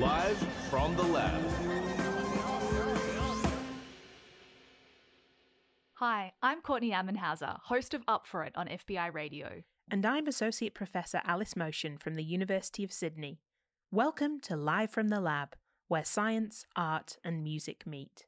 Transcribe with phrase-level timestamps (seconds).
[0.00, 0.38] Live
[0.70, 1.42] from the lab.
[5.94, 9.64] Hi, I'm Courtney Ammenhauser, host of Up For It on FBI Radio.
[9.90, 13.40] And I'm Associate Professor Alice Motion from the University of Sydney.
[13.90, 15.56] Welcome to Live from the Lab,
[15.88, 18.26] where science, art, and music meet.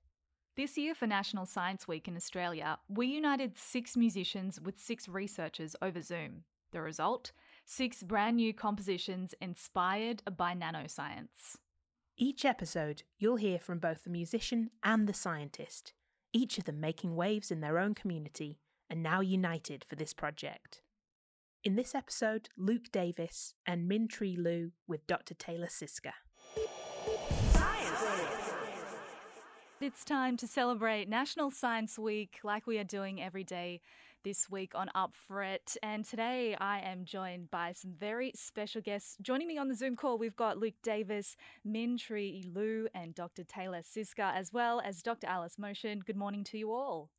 [0.56, 5.76] This year for National Science Week in Australia, we united six musicians with six researchers
[5.80, 6.42] over Zoom.
[6.72, 7.30] The result?
[7.72, 11.54] Six brand new compositions inspired by nanoscience.
[12.16, 15.92] Each episode, you'll hear from both the musician and the scientist,
[16.32, 18.58] each of them making waves in their own community
[18.90, 20.82] and now united for this project.
[21.62, 25.34] In this episode, Luke Davis and Minh Tri Luu with Dr.
[25.34, 26.10] Taylor Szyszka.
[29.80, 33.80] It's time to celebrate National Science Week like we are doing every day
[34.22, 35.76] this week on Up For It.
[35.82, 39.16] And today I am joined by some very special guests.
[39.22, 41.36] Joining me on the Zoom call, we've got Luke Davis,
[41.66, 43.44] Minh Tri Luu, and Dr.
[43.44, 45.26] Taylor Szyszka, as well as Dr.
[45.26, 46.00] Alice Motion.
[46.04, 47.10] Good morning to you all.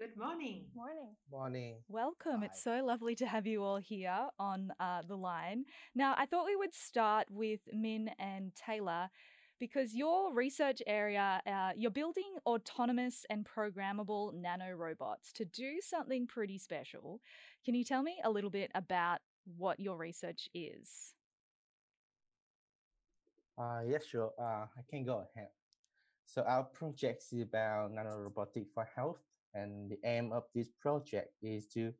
[0.00, 0.66] Good morning.
[0.74, 1.16] Morning.
[1.30, 1.74] Morning.
[1.88, 2.40] Welcome.
[2.40, 2.46] Hi.
[2.46, 5.64] It's so lovely to have you all here on uh, the line.
[5.94, 9.10] Now, I thought we would start with Minh and Taylor
[9.58, 16.58] because your research area, uh, you're building autonomous and programmable nanorobots to do something pretty
[16.58, 17.20] special.
[17.64, 19.18] Can you tell me a little bit about
[19.56, 21.14] what your research is?
[23.58, 24.32] Uh, yes, sure.
[24.38, 25.48] Uh, I can go ahead.
[26.26, 29.20] So our project is about nanorobotic for health,
[29.54, 31.92] and the aim of this project is to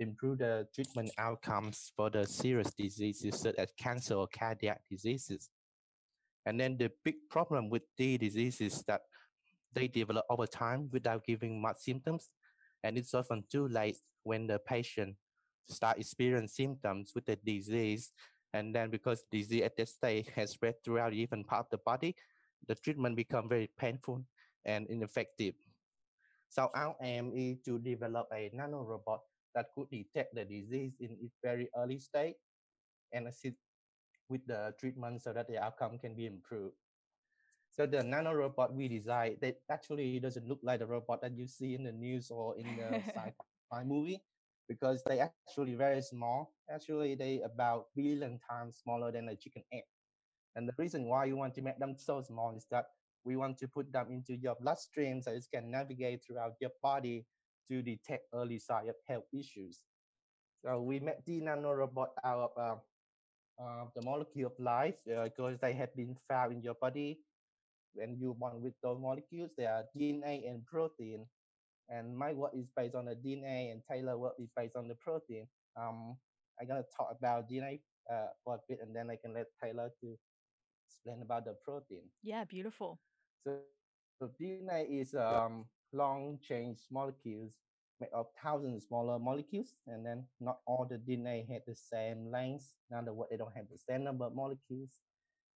[0.00, 5.50] improve the treatment outcomes for the serious diseases such as cancer or cardiac diseases.
[6.46, 9.02] And then the big problem with these diseases is that
[9.72, 12.30] they develop over time without giving much symptoms,
[12.82, 15.16] and it's often too late when the patient
[15.68, 18.10] start experiencing symptoms with the disease.
[18.52, 22.16] And then because disease at that stage has spread throughout different part of the body,
[22.66, 24.24] the treatment become very painful
[24.64, 25.54] and ineffective.
[26.48, 29.20] So our aim is to develop a nanorobot
[29.54, 32.34] that could detect the disease in its very early stage
[33.12, 33.56] and assist
[34.30, 36.76] with the treatment so that the outcome can be improved.
[37.70, 41.74] So the nanorobot we designed, that actually doesn't look like the robot that you see
[41.74, 44.22] in the news or in the sci-fi movie
[44.68, 46.54] because they actually very small.
[46.70, 49.84] Actually, they about billion times smaller than a chicken egg.
[50.56, 52.86] And the reason why you want to make them so small is that
[53.24, 57.26] we want to put them into your bloodstream so it can navigate throughout your body
[57.68, 59.82] to detect early sign of health issues.
[60.64, 62.76] So we made the nanorobot out of uh,
[63.60, 67.18] uh, the molecule of life uh, because they have been found in your body.
[67.94, 71.26] When you born with those molecules, they are DNA and protein.
[71.88, 74.94] And my work is based on the DNA, and Taylor work is based on the
[74.94, 75.48] protein.
[75.76, 76.16] Um,
[76.60, 79.90] I'm gonna talk about DNA uh, for a bit, and then I can let Taylor
[80.00, 80.16] to
[80.86, 82.02] explain about the protein.
[82.22, 83.00] Yeah, beautiful.
[83.44, 83.58] So,
[84.20, 87.56] so DNA is um, long chain molecules
[88.00, 92.72] made of thousands smaller molecules, and then not all the DNA had the same length.
[92.90, 95.00] In other words, they don't have the same number of molecules.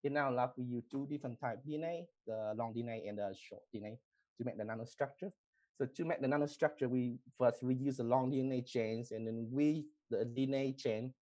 [0.03, 3.61] In our lab, we use two different type DNA, the long DNA and the short
[3.73, 3.97] DNA,
[4.37, 5.31] to make the nanostructure.
[5.77, 9.47] So to make the nanostructure, we first we use the long DNA chains, and then
[9.51, 11.13] we the DNA chain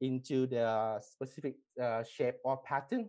[0.00, 3.08] into the specific uh, shape or pattern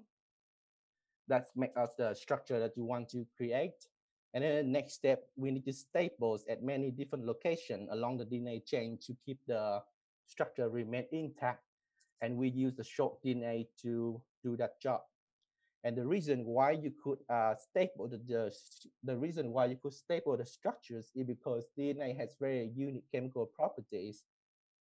[1.27, 3.73] that make us the structure that you want to create.
[4.35, 8.25] And then the next step, we need to staples at many different locations along the
[8.25, 9.81] DNA chain to keep the
[10.28, 11.63] structure remain intact.
[12.22, 15.01] And we use the short DNA to do that job.
[15.85, 18.51] And the reason why you could uh, staple the, the
[19.03, 23.46] the reason why you could staple the structures is because DNA has very unique chemical
[23.46, 24.23] properties.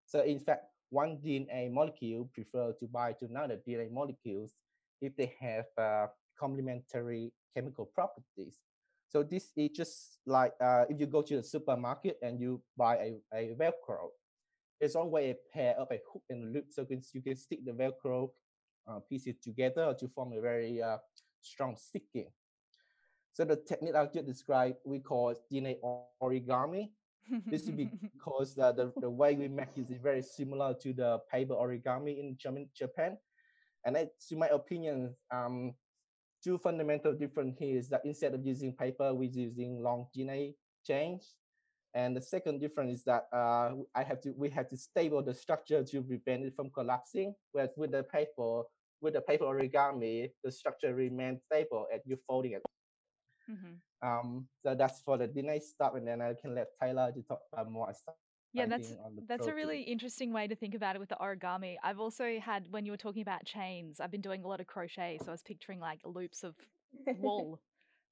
[0.05, 4.55] So in fact, one DNA molecule prefer to bind to another DNA molecules
[4.99, 6.07] if they have uh,
[6.39, 8.59] complementary chemical properties.
[9.09, 12.95] So this is just like uh, if you go to the supermarket and you buy
[12.97, 14.09] a, a Velcro,
[14.79, 17.71] it's always a pair of a hook and a loop, so you can, stick the
[17.71, 18.29] Velcro
[18.87, 20.97] uh, pieces together to form a very uh,
[21.41, 22.27] strong sticking.
[23.33, 25.77] So the technique I just described, we call DNA
[26.21, 26.91] origami.
[27.47, 27.69] this is
[28.13, 32.19] because the, the, the way we make it is very similar to the paper origami
[32.19, 33.17] in German, Japan.
[33.85, 35.73] And it, to my opinion, um,
[36.45, 40.53] two fundamental difference here is that instead of using paper, we're using long DNA
[40.85, 41.35] chains.
[41.95, 45.33] And the second difference is that uh, I have to we have to stable the
[45.33, 47.33] structure to prevent it from collapsing.
[47.53, 48.63] Whereas with the paper,
[49.01, 52.63] with the paper origami, the structure remains stable as you folding it.
[53.49, 53.81] Mhm.
[54.01, 57.41] Um, so that's for the DNA stuff, and then I can let Taylor to talk
[57.51, 58.15] about more stuff.
[58.55, 58.95] Yeah, that's
[59.27, 61.75] that's a really interesting way to think about it with the origami.
[61.83, 64.67] I've also had when you were talking about chains, I've been doing a lot of
[64.67, 66.55] crochet, so I was picturing like loops of
[67.21, 67.59] wool,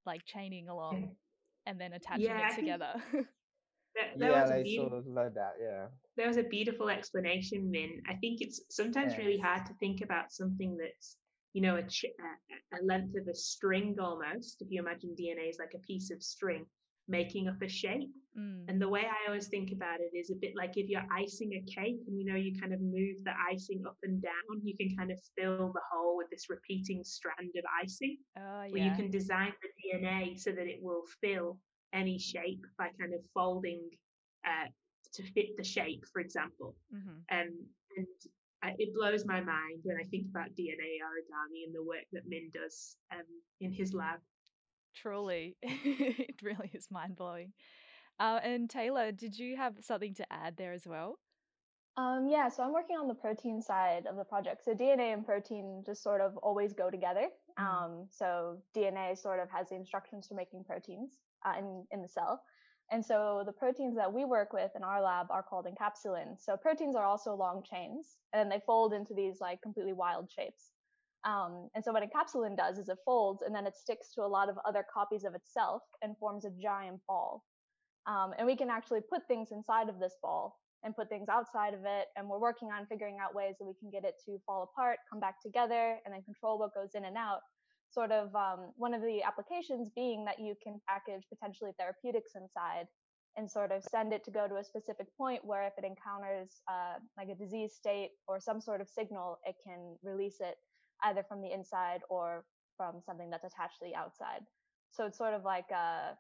[0.06, 1.16] like chaining along
[1.66, 2.94] and then attaching Yeah, it together.
[3.96, 5.54] that, that Yeah, beautiful sort of like that.
[5.62, 5.86] Yeah.
[6.18, 8.02] that was a beautiful explanation, Minh.
[8.10, 11.18] I think it's sometimes really hard to think about something that's,
[11.54, 12.06] you know, a, ch-
[12.74, 14.62] a length of a string almost.
[14.62, 16.66] If you imagine DNA is like a piece of string
[17.08, 18.12] making up a shape.
[18.38, 18.66] Mm.
[18.68, 21.54] And the way I always think about it is a bit like if you're icing
[21.54, 24.76] a cake and you know you kind of move the icing up and down, you
[24.76, 28.18] can kind of fill the hole with this repeating strand of icing.
[28.38, 31.60] Oh Where you can design the DNA so that it will fill
[31.94, 33.82] any shape by kind of folding
[34.46, 34.68] uh,
[35.14, 36.76] to fit the shape, for example.
[36.92, 37.52] hmm Um,
[37.96, 38.08] and
[38.64, 42.28] I, it blows my mind when I think about DNA origami and the work that
[42.28, 43.28] Minh does um,
[43.60, 44.20] in his lab.
[44.96, 47.54] Truly, it really is mind blowing.
[48.20, 51.20] Uh, and Taylor, did you have something to add there as well?
[51.96, 54.66] Um, yeah, so I'm working on the protein side of the project.
[54.66, 57.28] So DNA and protein just sort of always go together.
[57.60, 57.64] Mm.
[57.64, 62.08] Um, so DNA sort of has the instructions for making proteins uh, in in the
[62.08, 62.42] cell,
[62.92, 66.44] and so the proteins that we work with in our lab are called encapsulins.
[66.44, 70.32] So proteins are also long chains, and then they fold into these like completely wild
[70.32, 70.72] shapes.
[71.26, 74.28] Um, and so what encapsulin does is it folds and then it sticks to a
[74.28, 77.44] lot of other copies of itself and forms a giant ball.
[78.06, 81.74] Um, and we can actually put things inside of this ball and put things outside
[81.74, 82.08] of it.
[82.18, 85.00] And we're working on figuring out ways that we can get it to fall apart,
[85.10, 87.40] come back together, and then control what goes in and out.
[87.90, 92.88] Sort of um, one of the applications being that you can package potentially therapeutics inside
[93.38, 96.62] and sort of send it to go to a specific point where if it encounters
[96.68, 100.56] uh, like a disease state or some sort of signal, it can release it
[101.04, 102.46] either from the inside or
[102.78, 104.42] from something that's attached to the outside.
[104.92, 106.18] So it's sort of like a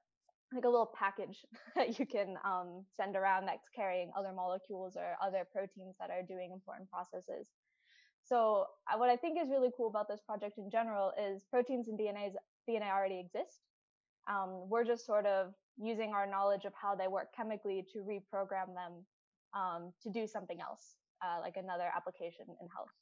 [0.53, 5.17] like a little package that you can um, send around that's carrying other molecules or
[5.21, 7.47] other proteins that are doing important processes.
[8.23, 11.87] So uh, what I think is really cool about this project in general is proteins
[11.87, 12.35] and DNA's
[12.69, 13.59] DNA already exist.
[14.29, 18.73] Um, we're just sort of using our knowledge of how they work chemically to reprogram
[18.73, 19.03] them
[19.53, 22.93] um, to do something else, uh, like another application in health.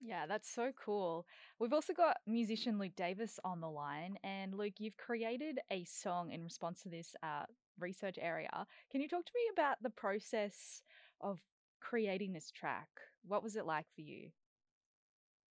[0.00, 1.26] Yeah, that's so cool.
[1.58, 4.16] We've also got musician Luke Davis on the line.
[4.24, 7.44] And Luke, you've created a song in response to this uh,
[7.78, 8.66] research area.
[8.90, 10.82] Can you talk to me about the process
[11.20, 11.40] of
[11.80, 12.88] creating this track?
[13.26, 14.30] What was it like for you?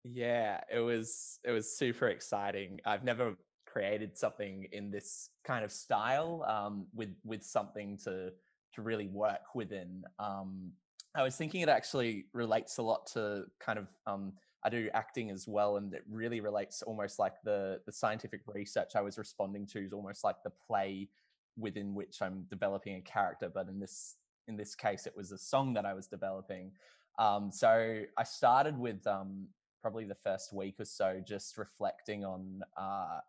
[0.03, 2.79] Yeah, it was it was super exciting.
[2.85, 3.35] I've never
[3.65, 8.31] created something in this kind of style um, with with something to
[8.75, 10.03] to really work within.
[10.19, 10.71] Um,
[11.17, 14.33] I was thinking it actually relates a lot to kind of um,
[14.63, 18.91] I do acting as well, and it really relates almost like the the scientific research
[18.95, 21.09] I was responding to is almost like the play
[21.57, 23.49] within which I'm developing a character.
[23.51, 24.17] But in this
[24.47, 26.71] in this case, it was a song that I was developing.
[27.17, 29.47] Um, so I started with um,
[29.81, 33.21] probably the first week or so, just reflecting on uh,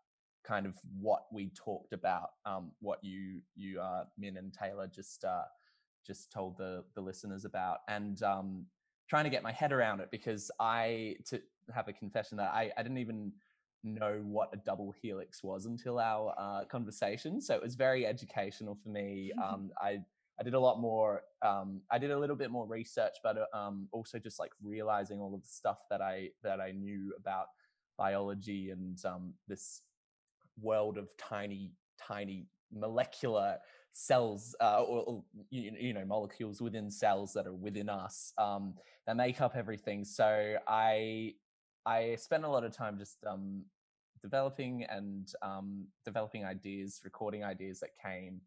[0.43, 5.25] kind of what we talked about, um, what you you uh, Minh and Taylor just
[5.25, 5.41] uh,
[6.09, 8.65] just told the the listeners about, and um,
[9.07, 11.39] trying to get my head around it because I to
[11.73, 13.31] have a confession that I, I didn't even
[13.83, 18.77] know what a double helix was until our uh, conversation, so it was very educational
[18.81, 19.31] for me.
[19.43, 19.99] Um, I
[20.39, 21.21] I did a lot more.
[21.41, 25.19] Um, I did a little bit more research, but uh, um, also just like realizing
[25.19, 27.47] all of the stuff that I that I knew about
[27.97, 29.81] biology and um, this
[30.61, 31.73] world of tiny,
[32.07, 33.57] tiny molecular
[33.91, 38.73] cells uh, or, or you, you know molecules within cells that are within us um,
[39.05, 40.03] that make up everything.
[40.05, 41.33] So I
[41.85, 43.63] I spent a lot of time just um,
[44.21, 48.41] developing and um, developing ideas, recording ideas that came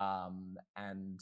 [0.00, 1.20] um, and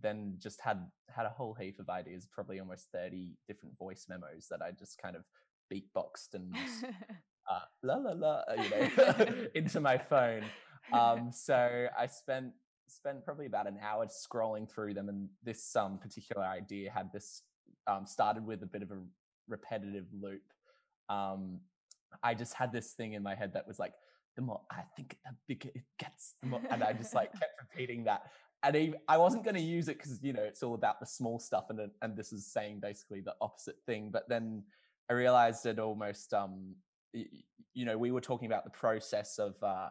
[0.00, 4.46] then just had had a whole heap of ideas, probably almost thirty different voice memos
[4.50, 5.24] that I just kind of
[5.72, 6.54] beatboxed and
[7.50, 10.44] uh, la la la, uh, you know, into my phone.
[10.92, 12.52] Um, so I spent
[12.88, 17.42] spent probably about an hour scrolling through them, and this um, particular idea had this
[17.86, 18.98] um, started with a bit of a
[19.48, 20.42] repetitive loop.
[21.08, 21.60] Um,
[22.22, 23.94] I just had this thing in my head that was like,
[24.36, 26.34] the more I think, the bigger it gets.
[26.42, 28.22] The more, and I just like kept repeating that.
[28.62, 31.06] And I, I wasn't going to use it because you know it's all about the
[31.06, 34.10] small stuff, and and this is saying basically the opposite thing.
[34.12, 34.64] But then
[35.08, 36.74] I realized it almost, um,
[37.12, 39.88] you know, we were talking about the process of uh,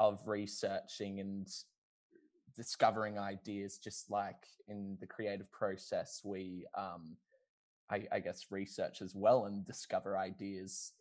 [0.00, 1.46] of researching and
[2.56, 7.16] discovering ideas, just like in the creative process, we, um,
[7.90, 10.92] I, I guess, research as well and discover ideas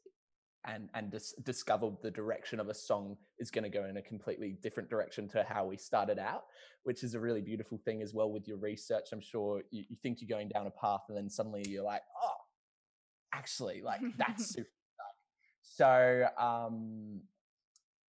[0.66, 4.02] and and dis- discovered the direction of a song is going to go in a
[4.02, 6.44] completely different direction to how we started out
[6.84, 9.10] which is a really beautiful thing as well with your research.
[9.12, 12.02] I'm sure you, you think you're going down a path and then suddenly you're like
[12.24, 12.38] oh
[13.34, 14.70] actually like that's super
[15.62, 17.22] so um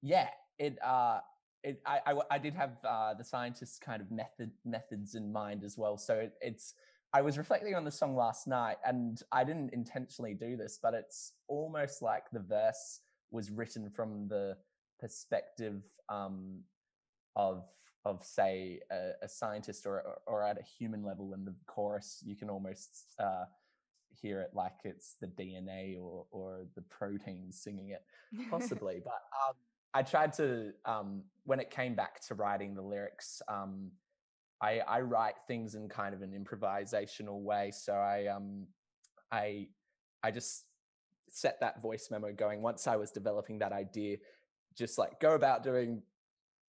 [0.03, 0.29] yeah
[0.61, 1.19] it uh
[1.65, 5.65] it I, I i did have uh the scientists kind of method methods in mind
[5.65, 5.97] as well.
[5.97, 6.75] So it, it's
[7.13, 10.95] I was reflecting on the song last night and I didn't intentionally do this, but
[10.95, 13.01] it's almost like the verse
[13.33, 14.57] was written from the
[15.01, 16.61] perspective um,
[17.35, 17.65] of
[18.05, 22.23] of say a, a scientist or, or, or at a human level in the chorus
[22.25, 23.45] you can almost uh,
[24.11, 28.03] hear it like it's the DNA or or the proteins singing it
[28.51, 29.01] possibly.
[29.05, 29.55] But um,
[29.93, 33.91] I tried to um, when it came back to writing the lyrics um,
[34.61, 37.71] I, I write things in kind of an improvisational way.
[37.75, 38.67] So I um
[39.33, 39.69] I
[40.23, 40.65] I just
[41.29, 44.19] set that voice memo going once I was developing that idea,
[44.77, 46.03] just like go about doing,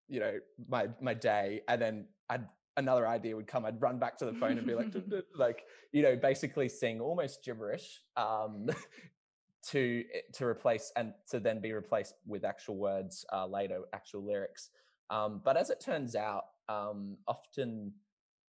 [0.08, 2.48] you know, my my day, and then I'd
[2.78, 3.66] another idea would come.
[3.66, 4.94] I'd run back to the phone and be like,
[5.36, 8.70] like you know, basically sing almost gibberish um,
[9.70, 14.26] to eh, to replace and to then be replaced with actual words uh, later, actual
[14.26, 14.70] lyrics.
[15.10, 17.92] Um, but as it turns out, um, often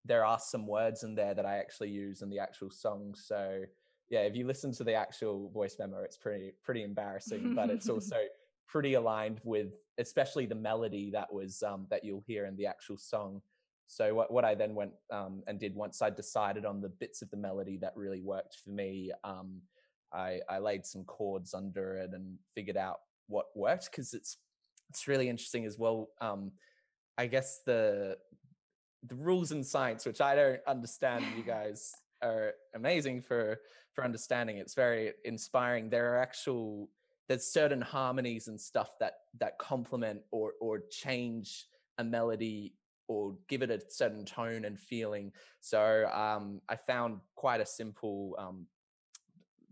[0.06, 3.14] there are some words in there that I actually use in the actual song.
[3.16, 3.64] So
[4.10, 7.90] yeah, if you listen to the actual voice memo, it's pretty pretty embarrassing, but it's
[7.96, 8.18] also
[8.68, 12.98] pretty aligned with especially the melody that was um, that you'll hear in the actual
[12.98, 13.42] song.
[13.88, 17.22] So what, what I then went um, and did once I decided on the bits
[17.22, 19.62] of the melody that really worked for me, um,
[20.14, 24.38] I, I laid some chords under it and figured out what worked because it's
[24.90, 26.10] it's really interesting as well.
[26.20, 26.52] Um,
[27.18, 28.18] I guess the
[29.08, 33.60] the rules in science, which I don't understand, you guys are amazing for
[33.94, 34.58] for understanding.
[34.58, 35.90] It's very inspiring.
[35.90, 36.90] There are actual
[37.28, 42.74] there's certain harmonies and stuff that that complement or or change a melody
[43.12, 45.34] or give it a certain tone and feeling.
[45.60, 48.68] So um, I found quite a simple, um,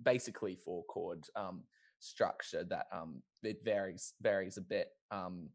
[0.03, 1.63] basically four chord um,
[1.99, 4.89] structure that um, it varies varies a bit.
[5.11, 5.49] Um,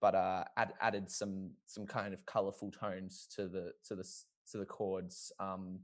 [0.00, 4.04] but uh, add, added some some kind of colorful tones to the to the
[4.50, 5.32] to the chords.
[5.38, 5.80] Um,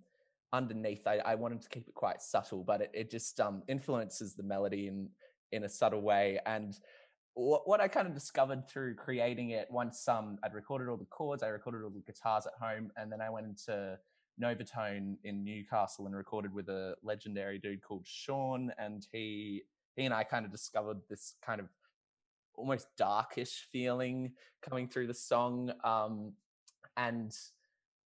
[0.53, 4.35] underneath, I, I wanted to keep it quite subtle, but it, it just um, influences
[4.35, 5.09] the melody in
[5.53, 6.39] in a subtle way.
[6.47, 6.79] And
[7.35, 11.05] what, what I kind of discovered through creating it, once um, I'd recorded all the
[11.07, 13.97] chords, I recorded all the guitars at home, and then I went into
[14.41, 19.63] Novatone in Newcastle and recorded with a legendary dude called Sean, and he
[19.97, 21.67] he and I kind of discovered this kind of
[22.59, 26.33] almost darkish feeling coming through the song um,
[26.97, 27.35] and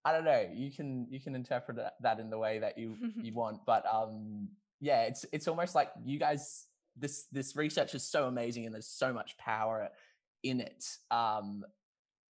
[0.05, 3.33] i don't know you can you can interpret that in the way that you you
[3.33, 4.49] want but um
[4.81, 8.87] yeah it's it's almost like you guys this this research is so amazing and there's
[8.87, 9.89] so much power
[10.43, 11.65] in it um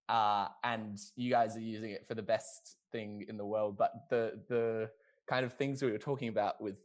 [0.09, 3.93] uh and you guys are using it for the best thing in the world but
[4.11, 4.89] the the
[5.29, 6.83] kind of things we were talking about with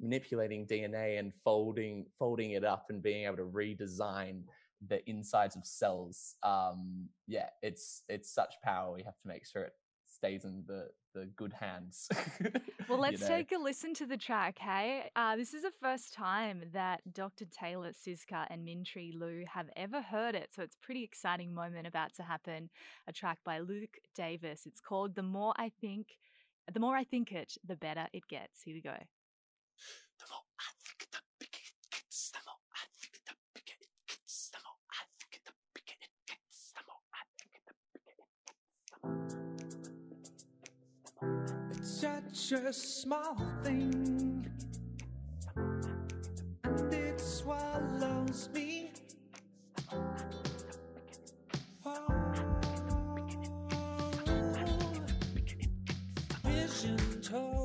[0.00, 4.42] manipulating dna and folding folding it up and being able to redesign
[4.88, 9.62] the insides of cells um yeah it's it's such power we have to make sure
[9.62, 9.74] it
[10.20, 12.08] stays in the the good hands
[12.88, 13.36] well let's you know?
[13.36, 15.10] take a listen to the track hey?
[15.16, 19.70] Uh, this is the first time that dr taylor Szyszka and Minh Tri Luu have
[19.76, 22.68] ever heard it so it's a pretty exciting moment about to happen
[23.08, 24.66] a track by luke davis.
[24.66, 26.18] It's called the more i think
[26.72, 28.62] the more i think it the better it gets.
[28.62, 28.96] Here we go
[42.00, 44.50] such a small thing,
[46.64, 48.90] and it swallows me.
[51.84, 52.06] Oh,
[56.42, 57.59] vision total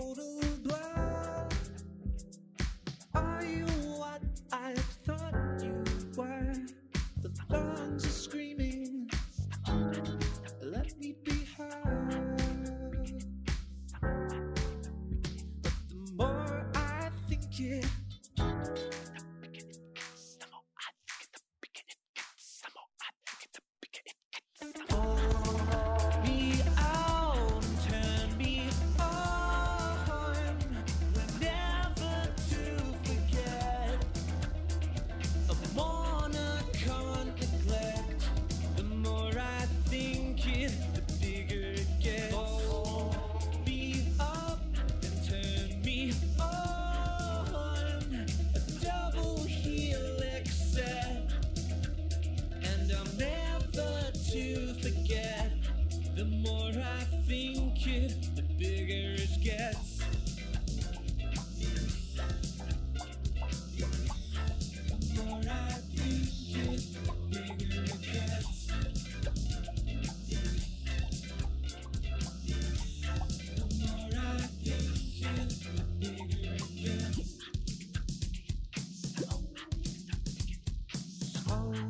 [81.58, 81.85] Oh.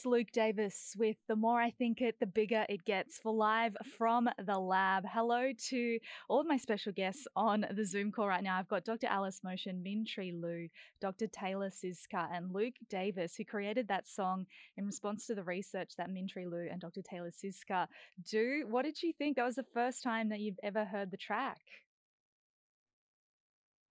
[0.00, 3.76] It's Luke Davis with The More I Think It, The Bigger It Gets for live
[3.98, 5.04] from the lab.
[5.06, 8.56] Hello to all of my special guests on the Zoom call right now.
[8.56, 9.08] I've got Dr.
[9.08, 10.70] Alice Motion, Minh Tri Luu,
[11.02, 11.26] Dr.
[11.26, 14.46] Taylor Szyszka, and Luke Davis, who created that song
[14.78, 17.02] in response to the research that Minh Tri Luu and Dr.
[17.02, 17.86] Taylor Szyszka
[18.26, 18.64] do.
[18.70, 19.36] What did you think?
[19.36, 21.60] That was the first time that you've ever heard the track.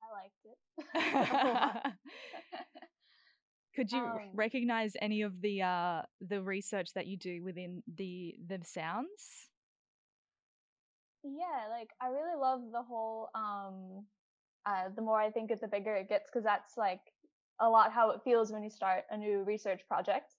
[0.02, 0.44] I liked
[1.86, 1.94] it.
[3.80, 8.38] Could you Um, recognize any of the uh, the research that you do within the
[8.46, 9.52] the sounds?
[11.24, 14.08] yeah, like I really love the whole um
[14.66, 17.02] uh the more I think it the bigger it gets because that's like
[17.60, 20.36] a lot how it feels when you start a new research project.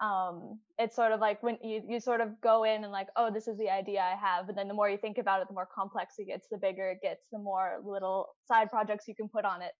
[0.00, 3.32] Um it's sort of like when you you sort of go in and like, oh,
[3.32, 5.54] this is the idea I have, and then the more you think about it, the
[5.54, 9.28] more complex it gets, the bigger it gets, the more little side projects you can
[9.30, 9.74] put on it.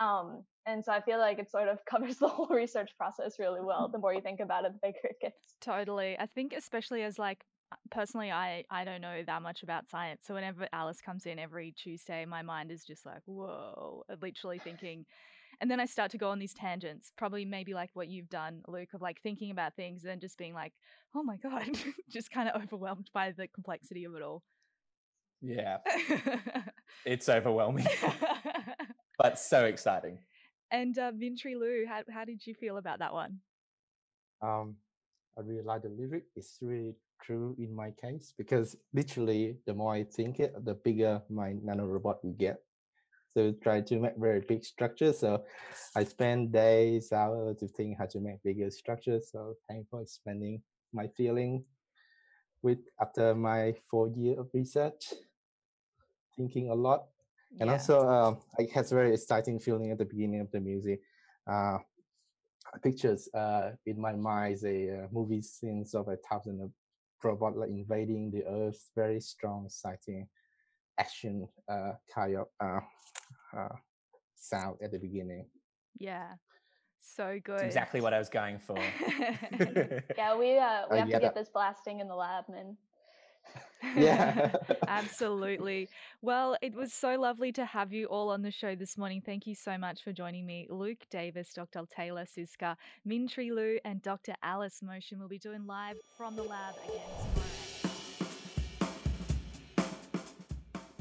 [0.00, 3.60] Um and so I feel like it sort of covers the whole research process really
[3.60, 3.88] well.
[3.88, 5.56] The more you think about it, the bigger it gets.
[5.60, 6.16] Totally.
[6.18, 10.22] I think especially as like uh, personally I I don't know that much about science.
[10.26, 14.58] So whenever Alice comes in every Tuesday, my mind is just like, whoa, uh, literally
[14.58, 15.04] thinking
[15.60, 18.62] and then I start to go on these tangents, probably maybe like what you've done,
[18.66, 20.72] Luke, of like thinking about things and then just being like,
[21.14, 21.68] oh my God,
[22.10, 24.42] just kind of overwhelmed by the complexity of it all.
[25.40, 25.78] Yeah,
[27.04, 27.86] it's overwhelming,
[29.18, 30.18] but so exciting.
[30.70, 33.38] and uh, Minh Tri Luu, how, how did you feel about that one?
[34.44, 34.76] um,
[35.36, 36.24] I really like the lyric.
[36.36, 41.22] It's really true in my case because literally, the more I think it, the bigger
[41.28, 42.58] my nanorobot will get.
[43.32, 45.18] So try to make very big structures.
[45.18, 45.42] So
[45.96, 49.30] I spend days, hours to think how to make bigger structures.
[49.32, 51.64] So thanks for explaining my feeling
[52.62, 55.12] with after my four year of research,
[56.36, 57.06] thinking a lot
[57.60, 57.72] and Yeah.
[57.72, 61.00] also um, I had a very exciting feeling at the beginning of the music.
[61.46, 61.78] Uh,
[62.82, 66.70] pictures uh, in my mind a uh, movie scenes of a thousand of
[67.22, 70.26] robot like invading the earth very strong exciting
[70.98, 72.80] action uh, kind of uh,
[73.56, 73.68] uh,
[74.34, 75.46] sound at the beginning
[75.98, 76.32] Yeah.
[76.98, 77.54] So good.
[77.56, 78.78] It's exactly what I was going for.
[80.16, 82.48] Yeah, we uh, we Uh, have yeah, to get that- this blasting in the lab,
[82.48, 82.76] man.
[83.96, 84.54] Yeah.
[84.88, 85.88] Absolutely.
[86.22, 89.22] Well, it was so lovely to have you all on the show this morning.
[89.24, 90.66] Thank you so much for joining me.
[90.70, 91.82] Luke Davis, Dr.
[91.94, 94.34] Taylor Szyszka, Minh Tri Luu, and Dr.
[94.42, 97.64] Alice Motion will be doing live from the lab again tomorrow.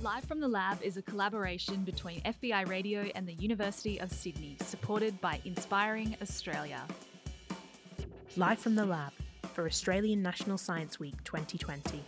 [0.04, 4.58] Live from the Lab is a collaboration between FBI Radio and the University of Sydney,
[4.60, 6.82] supported by Inspiring Australia.
[8.36, 9.14] Live from the lab
[9.54, 12.04] for Australian National Science Week 2020.